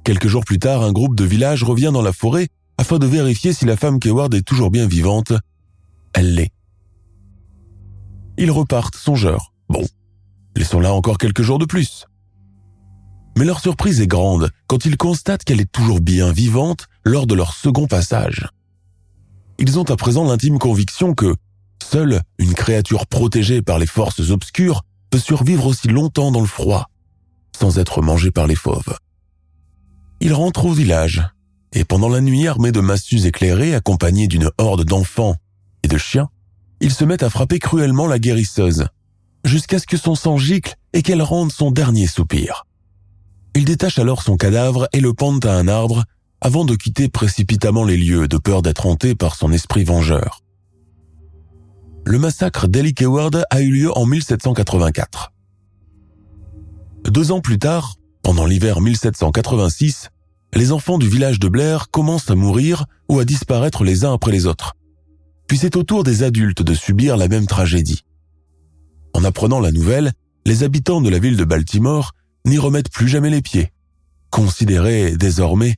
[0.04, 3.52] Quelques jours plus tard, un groupe de village revient dans la forêt afin de vérifier
[3.52, 5.32] si la femme Keward est toujours bien vivante.
[6.12, 6.52] Elle l'est.
[8.36, 9.52] Ils repartent songeurs.
[9.68, 9.84] Bon,
[10.56, 12.06] laissons-la encore quelques jours de plus.
[13.38, 17.34] Mais leur surprise est grande quand ils constatent qu'elle est toujours bien vivante lors de
[17.34, 18.48] leur second passage
[19.58, 21.34] ils ont à présent l'intime conviction que
[21.82, 26.90] seule une créature protégée par les forces obscures peut survivre aussi longtemps dans le froid,
[27.56, 28.98] sans être mangée par les fauves.
[30.24, 31.22] Ils rentrent au village,
[31.74, 35.36] et pendant la nuit armés de massues éclairées, accompagnés d'une horde d'enfants
[35.82, 36.30] et de chiens,
[36.80, 38.86] ils se mettent à frapper cruellement la guérisseuse,
[39.44, 42.64] jusqu'à ce que son sang gicle et qu'elle rende son dernier soupir.
[43.54, 46.04] Ils détachent alors son cadavre et le pendent à un arbre
[46.40, 50.40] avant de quitter précipitamment les lieux de peur d'être hanté par son esprit vengeur.
[52.06, 55.34] Le massacre d'Ellie Keward a eu lieu en 1784.
[57.10, 60.08] Deux ans plus tard, pendant l'hiver 1786,
[60.54, 64.32] les enfants du village de Blair commencent à mourir ou à disparaître les uns après
[64.32, 64.74] les autres.
[65.46, 68.04] Puis c'est au tour des adultes de subir la même tragédie.
[69.12, 70.12] En apprenant la nouvelle,
[70.46, 72.12] les habitants de la ville de Baltimore
[72.46, 73.72] n'y remettent plus jamais les pieds,
[74.30, 75.76] considérés désormais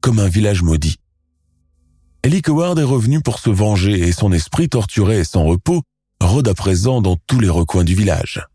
[0.00, 0.96] comme un village maudit.
[2.22, 5.82] Ellie Coward est revenue pour se venger et son esprit torturé et sans repos
[6.20, 8.46] rôde à présent dans tous les recoins du village.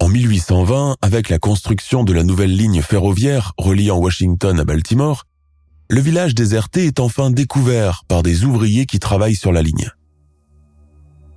[0.00, 5.26] En 1820, avec la construction de la nouvelle ligne ferroviaire reliant Washington à Baltimore,
[5.90, 9.90] le village déserté est enfin découvert par des ouvriers qui travaillent sur la ligne.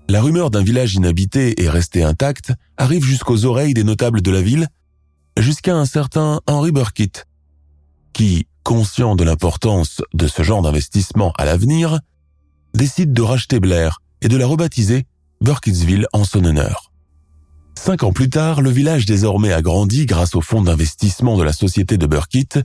[0.08, 4.42] La rumeur d'un village inhabité et resté intact arrive jusqu'aux oreilles des notables de la
[4.42, 4.68] ville,
[5.38, 7.28] jusqu'à un certain Henry Burkitt,
[8.14, 12.00] qui, conscient de l'importance de ce genre d'investissement à l'avenir,
[12.74, 15.06] décide de racheter Blair et de la rebaptiser
[15.42, 16.93] Burkittsville en son honneur.
[17.86, 21.98] Cinq ans plus tard, le village désormais agrandi grâce au fonds d'investissement de la société
[21.98, 22.58] de Burkitt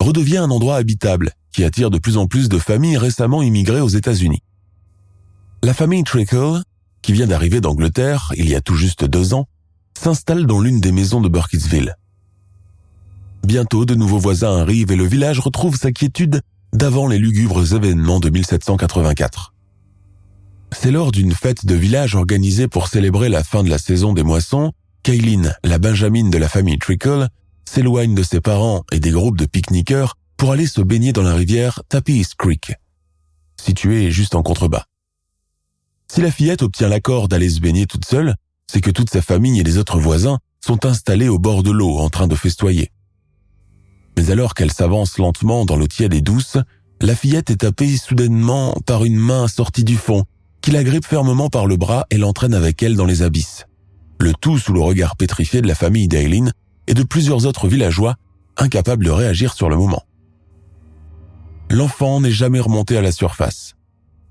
[0.00, 3.86] redevient un endroit habitable qui attire de plus en plus de familles récemment immigrées aux
[3.86, 4.42] États-Unis.
[5.62, 6.62] La famille Trickle,
[7.00, 9.46] qui vient d'arriver d'Angleterre il y a tout juste deux ans,
[9.96, 11.94] s'installe dans l'une des maisons de Burkittsville.
[13.44, 16.40] Bientôt, de nouveaux voisins arrivent et le village retrouve sa quiétude
[16.72, 19.52] d'avant les lugubres événements de 1784.
[20.78, 24.22] C'est lors d'une fête de village organisée pour célébrer la fin de la saison des
[24.22, 27.28] moissons qu'Aileen, la benjamine de la famille Trickle,
[27.64, 31.34] s'éloigne de ses parents et des groupes de pique-niqueurs pour aller se baigner dans la
[31.34, 32.74] rivière Tappies Creek.
[33.60, 34.84] situé juste en contrebas.
[36.12, 38.36] Si la fillette obtient l'accord d'aller se baigner toute seule,
[38.70, 41.96] c'est que toute sa famille et les autres voisins sont installés au bord de l'eau
[41.96, 42.92] en train de festoyer.
[44.18, 46.58] Mais alors qu'elle s'avance lentement dans l'eau tiède et douce,
[47.00, 50.24] la fillette est tapée soudainement par une main sortie du fond,
[50.66, 53.66] qui la grippe fermement par le bras et l'entraîne avec elle dans les abysses.
[54.18, 56.52] Le tout sous le regard pétrifié de la famille d'Aileen
[56.88, 58.16] et de plusieurs autres villageois,
[58.56, 60.02] incapables de réagir sur le moment.
[61.70, 63.76] L'enfant n'est jamais remonté à la surface,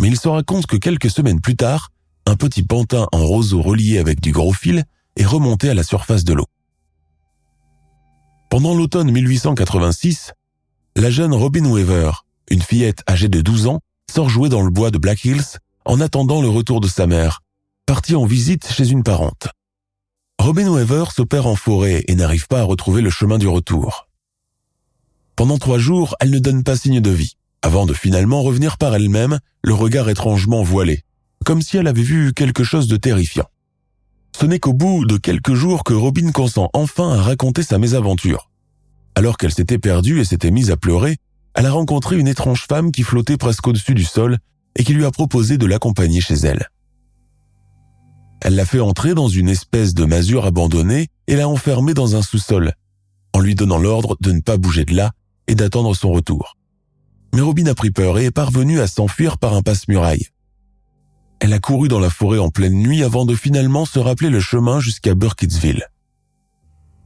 [0.02, 1.94] mais il se raconte que quelques semaines plus tard,
[2.26, 4.84] un petit pantin en roseau relié avec du gros fil
[5.16, 6.48] est remonté à la surface de l'eau.
[8.50, 10.34] Pendant l'automne 1886,
[10.98, 12.12] la jeune Robin Weaver,
[12.52, 13.80] une fillette âgée de 12 ans,
[14.12, 17.42] sort jouer dans le bois de Black Hills en attendant le retour de sa mère,
[17.86, 19.48] partie en visite chez une parente.
[20.40, 24.08] Robin Weaver s'opère en forêt et n'arrive pas à retrouver le chemin du retour.
[25.36, 28.96] Pendant trois jours, elle ne donne pas signe de vie, avant de finalement revenir par
[28.96, 31.04] elle-même, le regard étrangement voilé,
[31.46, 33.50] comme si elle avait vu quelque chose de terrifiant.
[34.38, 38.50] Ce n'est qu'au bout de quelques jours que Robin consent enfin à raconter sa mésaventure.
[39.16, 41.18] Alors qu'elle s'était perdue et s'était mise à pleurer,
[41.54, 44.40] elle a rencontré une étrange femme qui flottait presque au-dessus du sol
[44.76, 46.70] et qui lui a proposé de l'accompagner chez elle.
[48.42, 52.22] Elle l'a fait entrer dans une espèce de masure abandonnée et l'a enfermée dans un
[52.22, 52.74] sous-sol,
[53.34, 55.12] en lui donnant l'ordre de ne pas bouger de là
[55.48, 56.58] et d'attendre son retour.
[57.34, 60.28] Mais Robin a pris peur et est parvenue à s'enfuir par un passe-muraille.
[61.40, 64.40] Elle a couru dans la forêt en pleine nuit avant de finalement se rappeler le
[64.40, 65.86] chemin jusqu'à Burkittsville.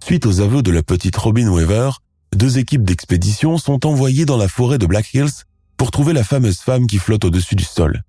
[0.03, 1.91] Suite aux aveux de la petite Robin Weaver,
[2.36, 5.45] deux équipes d'expédition sont envoyées dans la forêt de Black Hills
[5.80, 8.04] pour trouver la fameuse femme qui flotte au-dessus du sol.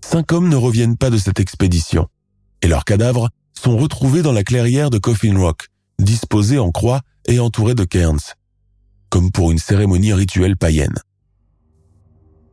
[0.00, 2.08] Cinq hommes ne reviennent pas de cette expédition,
[2.62, 5.68] et leurs cadavres sont retrouvés dans la clairière de Coffin Rock,
[6.00, 8.34] disposés en croix et entourés de cairns,
[9.08, 10.98] comme pour une cérémonie rituelle païenne.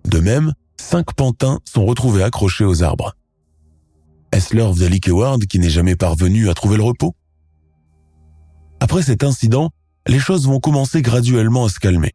[0.07, 3.15] De même, cinq pantins sont retrouvés accrochés aux arbres.
[4.31, 7.15] Est-ce l'œuvre de qui n'est jamais parvenu à trouver le repos?
[8.79, 9.71] Après cet incident,
[10.05, 12.13] les choses vont commencer graduellement à se calmer.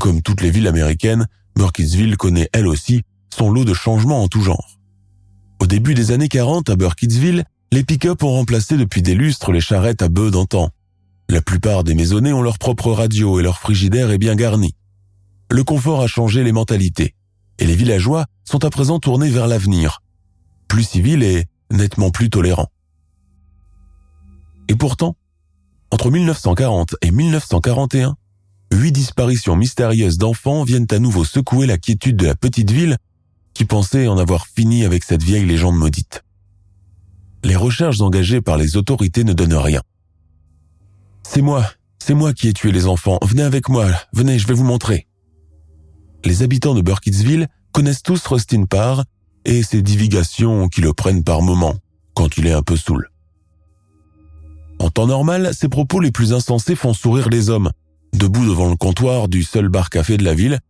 [0.00, 1.26] Comme toutes les villes américaines,
[1.56, 3.02] Burkittsville connaît elle aussi
[3.32, 4.78] son lot de changements en tout genre.
[5.60, 9.60] Au début des années 40 à Burkittsville, les pick-up ont remplacé depuis des lustres les
[9.60, 10.70] charrettes à bœufs d'antan.
[11.28, 14.74] La plupart des maisonnées ont leur propre radio et leur frigidaire est bien garni.
[15.50, 17.14] Le confort a changé les mentalités,
[17.58, 20.02] et les villageois sont à présent tournés vers l'avenir,
[20.68, 22.70] plus civils et nettement plus tolérants.
[24.68, 25.16] Et pourtant,
[25.90, 28.16] entre 1940 et 1941,
[28.74, 32.96] huit disparitions mystérieuses d'enfants viennent à nouveau secouer la quiétude de la petite ville
[33.54, 36.24] qui pensait en avoir fini avec cette vieille légende maudite.
[37.44, 39.82] Les recherches engagées par les autorités ne donnent rien.
[41.22, 44.54] C'est moi, c'est moi qui ai tué les enfants, venez avec moi, venez, je vais
[44.54, 45.06] vous montrer.
[46.24, 49.04] Les habitants de Burkittsville connaissent tous Rustin Parr
[49.44, 51.76] et ses divagations qui le prennent par moments,
[52.14, 53.10] quand il est un peu saoul.
[54.78, 57.70] En temps normal, ses propos les plus insensés font sourire les hommes,
[58.14, 60.60] debout devant le comptoir du seul bar-café de la ville,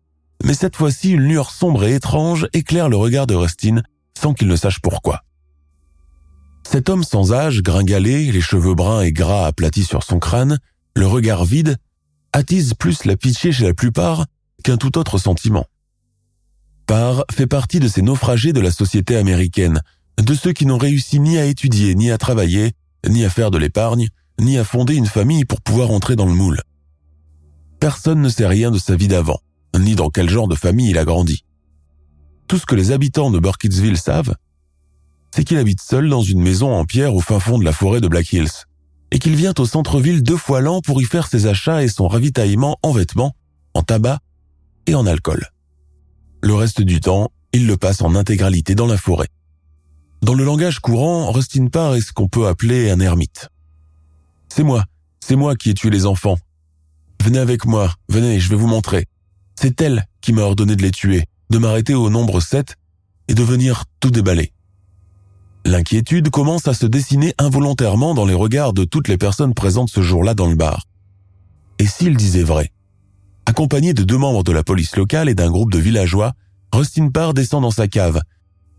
[0.42, 3.82] mais cette fois-ci une lueur sombre et étrange éclaire le regard de Rustin
[4.18, 5.22] sans qu'il ne sache pourquoi.
[6.68, 10.58] Cet homme sans âge, gringalé, les cheveux bruns et gras aplatis sur son crâne,
[10.96, 11.76] le regard vide,
[12.32, 14.26] attise plus la pitié chez la plupart
[14.62, 15.66] qu'un tout autre sentiment.
[16.86, 19.80] Parr fait partie de ces naufragés de la société américaine,
[20.18, 22.72] de ceux qui n'ont réussi ni à étudier, ni à travailler,
[23.08, 24.08] ni à faire de l'épargne,
[24.40, 26.60] ni à fonder une famille pour pouvoir entrer dans le moule.
[27.84, 29.40] Personne ne sait rien de sa vie d'avant,
[29.78, 31.44] ni dans quel genre de famille il a grandi.
[32.48, 34.34] Tout ce que les habitants de Burkittsville savent,
[35.36, 38.00] c'est qu'il habite seul dans une maison en pierre au fin fond de la forêt
[38.00, 38.64] de Black Hills,
[39.10, 42.08] et qu'il vient au centre-ville deux fois l'an pour y faire ses achats et son
[42.08, 43.36] ravitaillement en vêtements,
[43.74, 44.18] en tabac
[44.86, 45.50] et en alcool.
[46.42, 49.28] Le reste du temps, il le passe en intégralité dans la forêt.
[50.22, 53.50] Dans le langage courant, Rustin Parr est ce qu'on peut appeler un ermite.
[54.48, 54.84] C'est moi,
[55.20, 56.38] c'est moi qui ai tué les enfants.
[57.24, 59.06] Venez avec moi, venez, je vais vous montrer.
[59.58, 62.76] C'est elle qui m'a ordonné de les tuer, de m'arrêter au nombre 7
[63.28, 64.52] et de venir tout déballer.
[65.64, 70.02] L'inquiétude commence à se dessiner involontairement dans les regards de toutes les personnes présentes ce
[70.02, 70.84] jour-là dans le bar.
[71.78, 72.72] Et s'il disait vrai
[73.46, 76.34] Accompagné de deux membres de la police locale et d'un groupe de villageois,
[76.74, 78.20] Rustin Parr descend dans sa cave,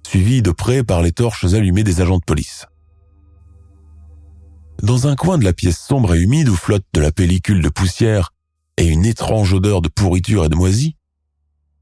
[0.05, 2.67] suivi de près par les torches allumées des agents de police.
[4.83, 7.69] Dans un coin de la pièce sombre et humide où flotte de la pellicule de
[7.69, 8.33] poussière
[8.77, 10.95] et une étrange odeur de pourriture et de moisie,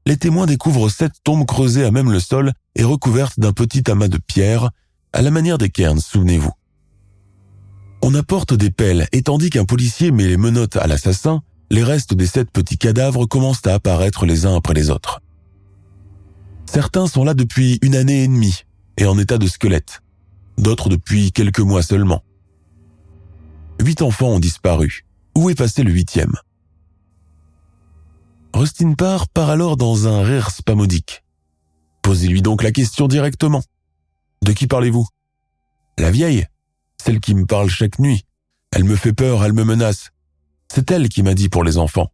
[0.06, 4.08] les témoins découvrent sept tombes creusées à même le sol et recouvertes d'un petit amas
[4.08, 4.70] de pierres,
[5.12, 6.52] à la manière des cairns, souvenez-vous.
[8.02, 12.12] On apporte des pelles et tandis qu'un policier met les menottes à l'assassin, les restes
[12.12, 15.20] des sept petits cadavres commencent à apparaître les uns après les autres.
[16.66, 18.64] Certains sont là depuis une année et demie
[18.98, 20.02] et en état de squelette,
[20.58, 22.22] d'autres depuis quelques mois seulement.
[23.80, 25.04] Huit enfants ont disparu.
[25.36, 26.34] Où est passé le huitième?
[28.54, 31.24] Rustin Parr part alors dans un rire spamodique.
[32.02, 33.64] Posez-lui donc la question directement.
[34.42, 35.08] De qui parlez-vous?
[35.98, 36.46] La vieille,
[37.02, 38.22] celle qui me parle chaque nuit.
[38.70, 40.10] Elle me fait peur, elle me menace.
[40.72, 42.12] C'est elle qui m'a dit pour les enfants.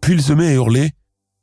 [0.00, 0.90] Puis il se met à hurler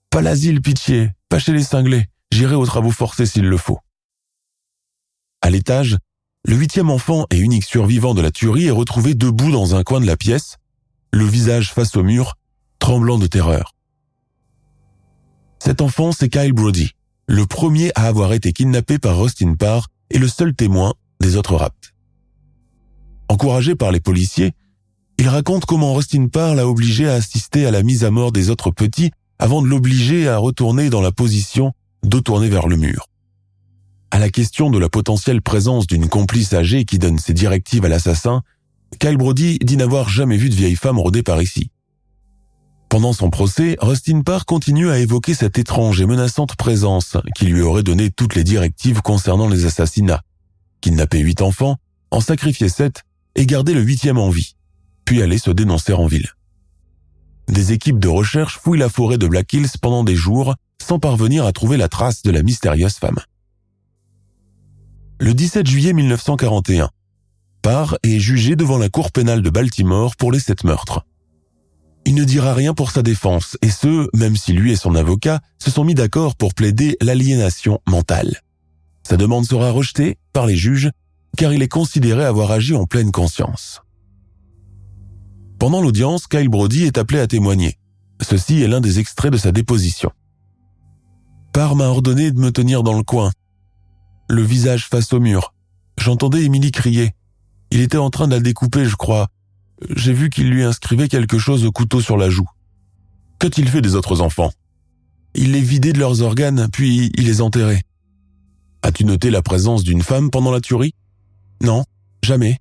[0.09, 3.79] Pas l'asile, pitié, pas chez les cinglés, j'irai aux travaux forcés s'il le faut.
[5.41, 5.97] À l'étage,
[6.43, 10.01] le huitième enfant et unique survivant de la tuerie est retrouvé debout dans un coin
[10.01, 10.57] de la pièce,
[11.13, 12.36] le visage face au mur,
[12.82, 13.75] tremblant de terreur.
[15.59, 16.89] Cet enfant, c'est Kyle Brody,
[17.27, 21.55] le premier à avoir été kidnappé par Rustin Parr et le seul témoin des autres
[21.55, 21.93] rapts.
[23.29, 24.53] Encouragé par les policiers,
[25.19, 28.49] il raconte comment Rustin Parr l'a obligé à assister à la mise à mort des
[28.49, 31.73] autres petits avant de l'obliger à retourner dans la position
[32.03, 33.07] dos tourné vers le mur.
[34.09, 37.89] À la question de la potentielle présence d'une complice âgée qui donne ses directives à
[37.89, 38.41] l'assassin,
[38.99, 41.69] Kyle Brody dit n'avoir jamais vu de vieille femme rôder par ici.
[42.91, 47.61] Pendant son procès, Rustin Parr continue à évoquer cette étrange et menaçante présence qui lui
[47.61, 50.21] aurait donné toutes les directives concernant les assassinats,
[50.81, 51.77] kidnapper huit enfants,
[52.11, 53.03] en sacrifier sept
[53.35, 54.57] et garder le huitième en vie,
[55.05, 56.31] puis aller se dénoncer en ville.
[57.47, 61.45] Des équipes de recherche fouillent la forêt de Black Hills pendant des jours sans parvenir
[61.45, 63.21] à trouver la trace de la mystérieuse femme
[65.21, 66.89] le 17 juillet 1941.
[67.61, 71.05] Parr est jugé devant la cour pénale de Baltimore pour les sept meurtres.
[72.05, 75.39] Il ne dira rien pour sa défense, et ce, même si lui et son avocat
[75.59, 78.41] se sont mis d'accord pour plaider l'aliénation mentale.
[79.07, 80.91] Sa demande sera rejetée par les juges,
[81.37, 83.81] car il est considéré avoir agi en pleine conscience.
[85.59, 87.77] Pendant l'audience, Kyle Brody est appelé à témoigner.
[88.21, 90.11] Ceci est l'un des extraits de sa déposition.
[91.53, 93.31] Parr m'a ordonné de me tenir dans le coin,
[94.29, 95.53] le visage face au mur.
[95.99, 97.11] J'entendais Émilie crier.
[97.69, 99.27] Il était en train de la découper, je crois.
[99.89, 102.47] J'ai vu qu'il lui inscrivait quelque chose au couteau sur la joue.
[103.39, 104.51] Qu'a-t-il fait des autres enfants?
[105.34, 107.84] Il les vidait de leurs organes, puis il les enterrait.
[108.84, 110.93] As-tu noté la présence d'une femme pendant la tuerie?
[111.61, 111.84] Non,
[112.23, 112.57] jamais.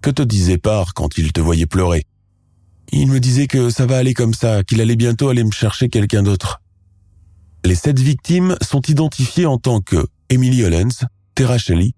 [0.00, 2.06] Que te disait Parr quand il te voyait pleurer?
[2.90, 5.88] Il me disait que ça va aller comme ça, qu'il allait bientôt aller me chercher
[5.88, 6.60] quelqu'un d'autre.
[7.64, 11.92] Les sept victimes sont identifiées en tant que Emily Hollens, Tara Shelley,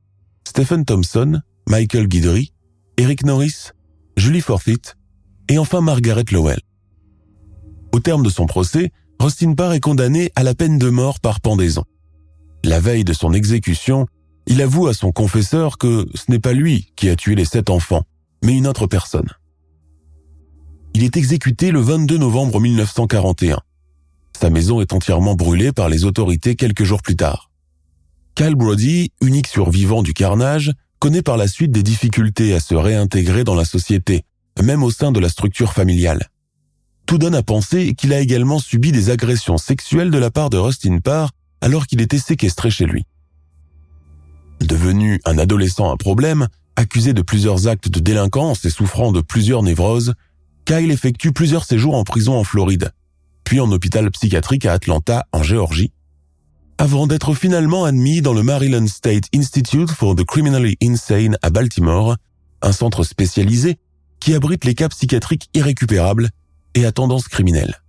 [0.47, 2.53] Stephen Thompson, Michael Guidry,
[2.99, 3.71] Eric Norris,
[4.17, 4.97] Julie Forfeit
[5.49, 6.61] et enfin Margaret Lowell.
[7.93, 8.91] Au terme de son procès,
[9.21, 11.85] Rustin Parr est condamné à la peine de mort par pendaison.
[12.65, 14.07] La veille de son exécution,
[14.47, 17.71] il avoue à son confesseur que ce n'est pas lui qui a tué les sept
[17.71, 18.05] enfants,
[18.43, 19.29] mais une autre personne.
[20.95, 23.59] Il est exécuté le 22 novembre 1941.
[24.39, 27.51] Sa maison est entièrement brûlée par les autorités quelques jours plus tard.
[28.35, 33.45] Cal Brody, unique survivant du carnage, connaît par la suite des difficultés à se réintégrer
[33.45, 34.25] dans la société,
[34.63, 36.29] même au sein de la structure familiale.
[37.07, 40.57] Tout donne à penser qu'il a également subi des agressions sexuelles de la part de
[40.57, 41.31] Rustin Parr
[41.61, 43.05] alors qu'il était séquestré chez lui.
[44.61, 49.63] Devenu un adolescent à problème, accusé de plusieurs actes de délinquance et souffrant de plusieurs
[49.63, 50.15] névroses,
[50.65, 52.93] Kyle effectue plusieurs séjours en prison en Floride,
[53.45, 55.93] puis en hôpital psychiatrique à Atlanta, en Géorgie,
[56.79, 62.17] avant d'être finalement admis dans le Maryland State Institute for the Criminally Insane à Baltimore,
[62.63, 63.79] un centre spécialisé
[64.21, 66.31] qui abrite les cas psychiatriques irrécupérables
[66.75, 67.81] et à tendance criminelle.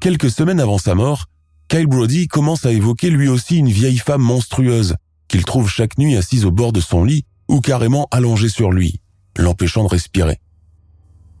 [0.00, 1.26] Quelques semaines avant sa mort,
[1.68, 4.94] Kyle Brody commence à évoquer lui aussi une vieille femme monstrueuse
[5.26, 9.00] qu'il trouve chaque nuit assise au bord de son lit ou carrément allongée sur lui,
[9.36, 10.38] l'empêchant de respirer.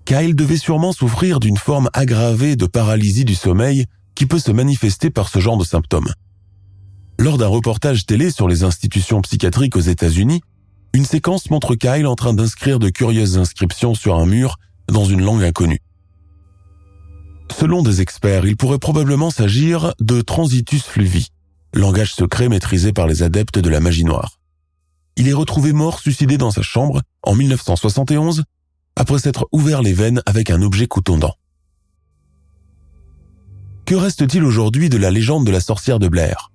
[0.04, 3.86] Kyle devait sûrement souffrir d'une forme aggravée de paralysie du sommeil
[4.18, 6.12] qui peut se manifester par ce genre de symptômes.
[7.20, 10.40] Lors d'un reportage télé sur les institutions psychiatriques aux États-Unis,
[10.92, 14.56] une séquence montre Kyle en train d'inscrire de curieuses inscriptions sur un mur
[14.88, 15.78] dans une langue inconnue.
[17.56, 21.28] Selon des experts, il pourrait probablement s'agir de transitus fluvi,
[21.72, 24.40] langage secret maîtrisé par les adeptes de la magie noire.
[25.16, 28.42] Il est retrouvé mort suicidé dans sa chambre en 1971
[28.96, 31.36] après s'être ouvert les veines avec un objet coutondant.
[33.88, 36.52] Que reste-t-il aujourd'hui de la légende de la sorcière de Blair?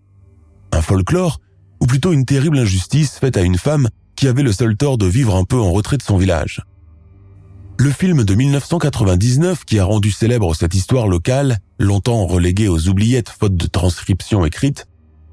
[0.72, 1.40] Un folklore,
[1.82, 5.08] ou plutôt une terrible injustice faite à une femme qui avait le seul tort de
[5.08, 6.62] vivre un peu en retrait de son village?
[7.80, 13.30] Le film de 1999 qui a rendu célèbre cette histoire locale, longtemps reléguée aux oubliettes
[13.30, 14.86] faute de transcription écrite,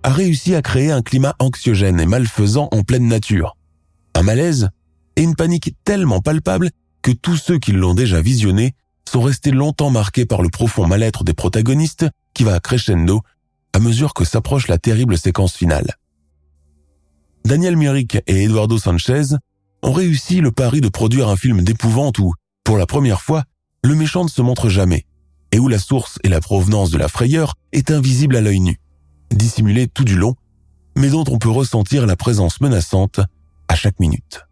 [0.03, 3.59] a réussi à créer un climat anxiogène et malfaisant en pleine nature.
[4.15, 4.71] Un malaise
[5.17, 6.71] et une panique tellement palpable
[7.03, 8.73] que tous ceux qui l'ont déjà visionné
[9.11, 13.23] sont restés longtemps marqués par le profond mal-être des protagonistes qui va crescendo
[13.73, 15.97] à mesure que s'approche la terrible séquence finale.
[17.45, 19.35] Daniel Myrick et Eduardo Sanchez
[19.83, 23.43] ont réussi le pari de produire un film d'épouvante où, pour la première fois,
[23.83, 25.07] le méchant ne se montre jamais,
[25.51, 28.79] et où la source et la provenance de la frayeur est invisible à l'œil nu,
[29.33, 30.37] dissimulée tout du long,
[30.97, 33.21] mais dont on peut ressentir la présence menaçante
[33.67, 34.47] à chaque minute.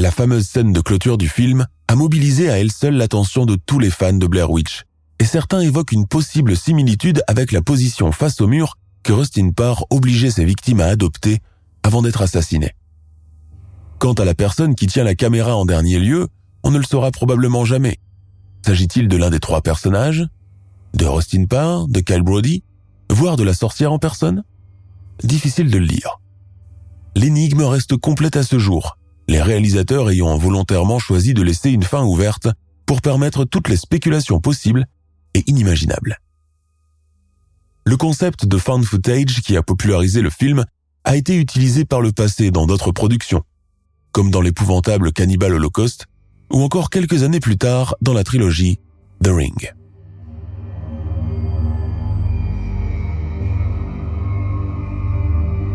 [0.00, 3.80] La fameuse scène de clôture du film a mobilisé à elle seule l'attention de tous
[3.80, 4.84] les fans de Blair Witch,
[5.18, 9.86] et certains évoquent une possible similitude avec la position face au mur que Rustin Parr
[9.90, 11.40] obligeait ses victimes à adopter
[11.82, 12.76] avant d'être assassiné.
[13.98, 16.28] Quant à la personne qui tient la caméra en dernier lieu,
[16.62, 17.98] on ne le saura probablement jamais.
[18.64, 20.24] S'agit-il de l'un des trois personnages?
[20.94, 21.88] De Rustin Parr?
[21.88, 22.62] De Kyle Brody
[23.10, 24.44] Voire de la sorcière en personne?
[25.24, 26.20] Difficile de le lire.
[27.16, 28.96] L'énigme reste complète à ce jour,
[29.30, 32.48] les réalisateurs ayant volontairement choisi de laisser une fin ouverte
[32.84, 34.86] pour permettre toutes les spéculations possibles
[35.34, 36.18] et inimaginables.
[37.86, 40.64] Le concept de found footage qui a popularisé le film
[41.04, 43.44] a été utilisé par le passé dans d'autres productions,
[44.10, 46.06] comme dans l'épouvantable Cannibal Holocaust,
[46.52, 48.80] ou encore quelques années plus tard dans la trilogie
[49.22, 49.72] The Ring.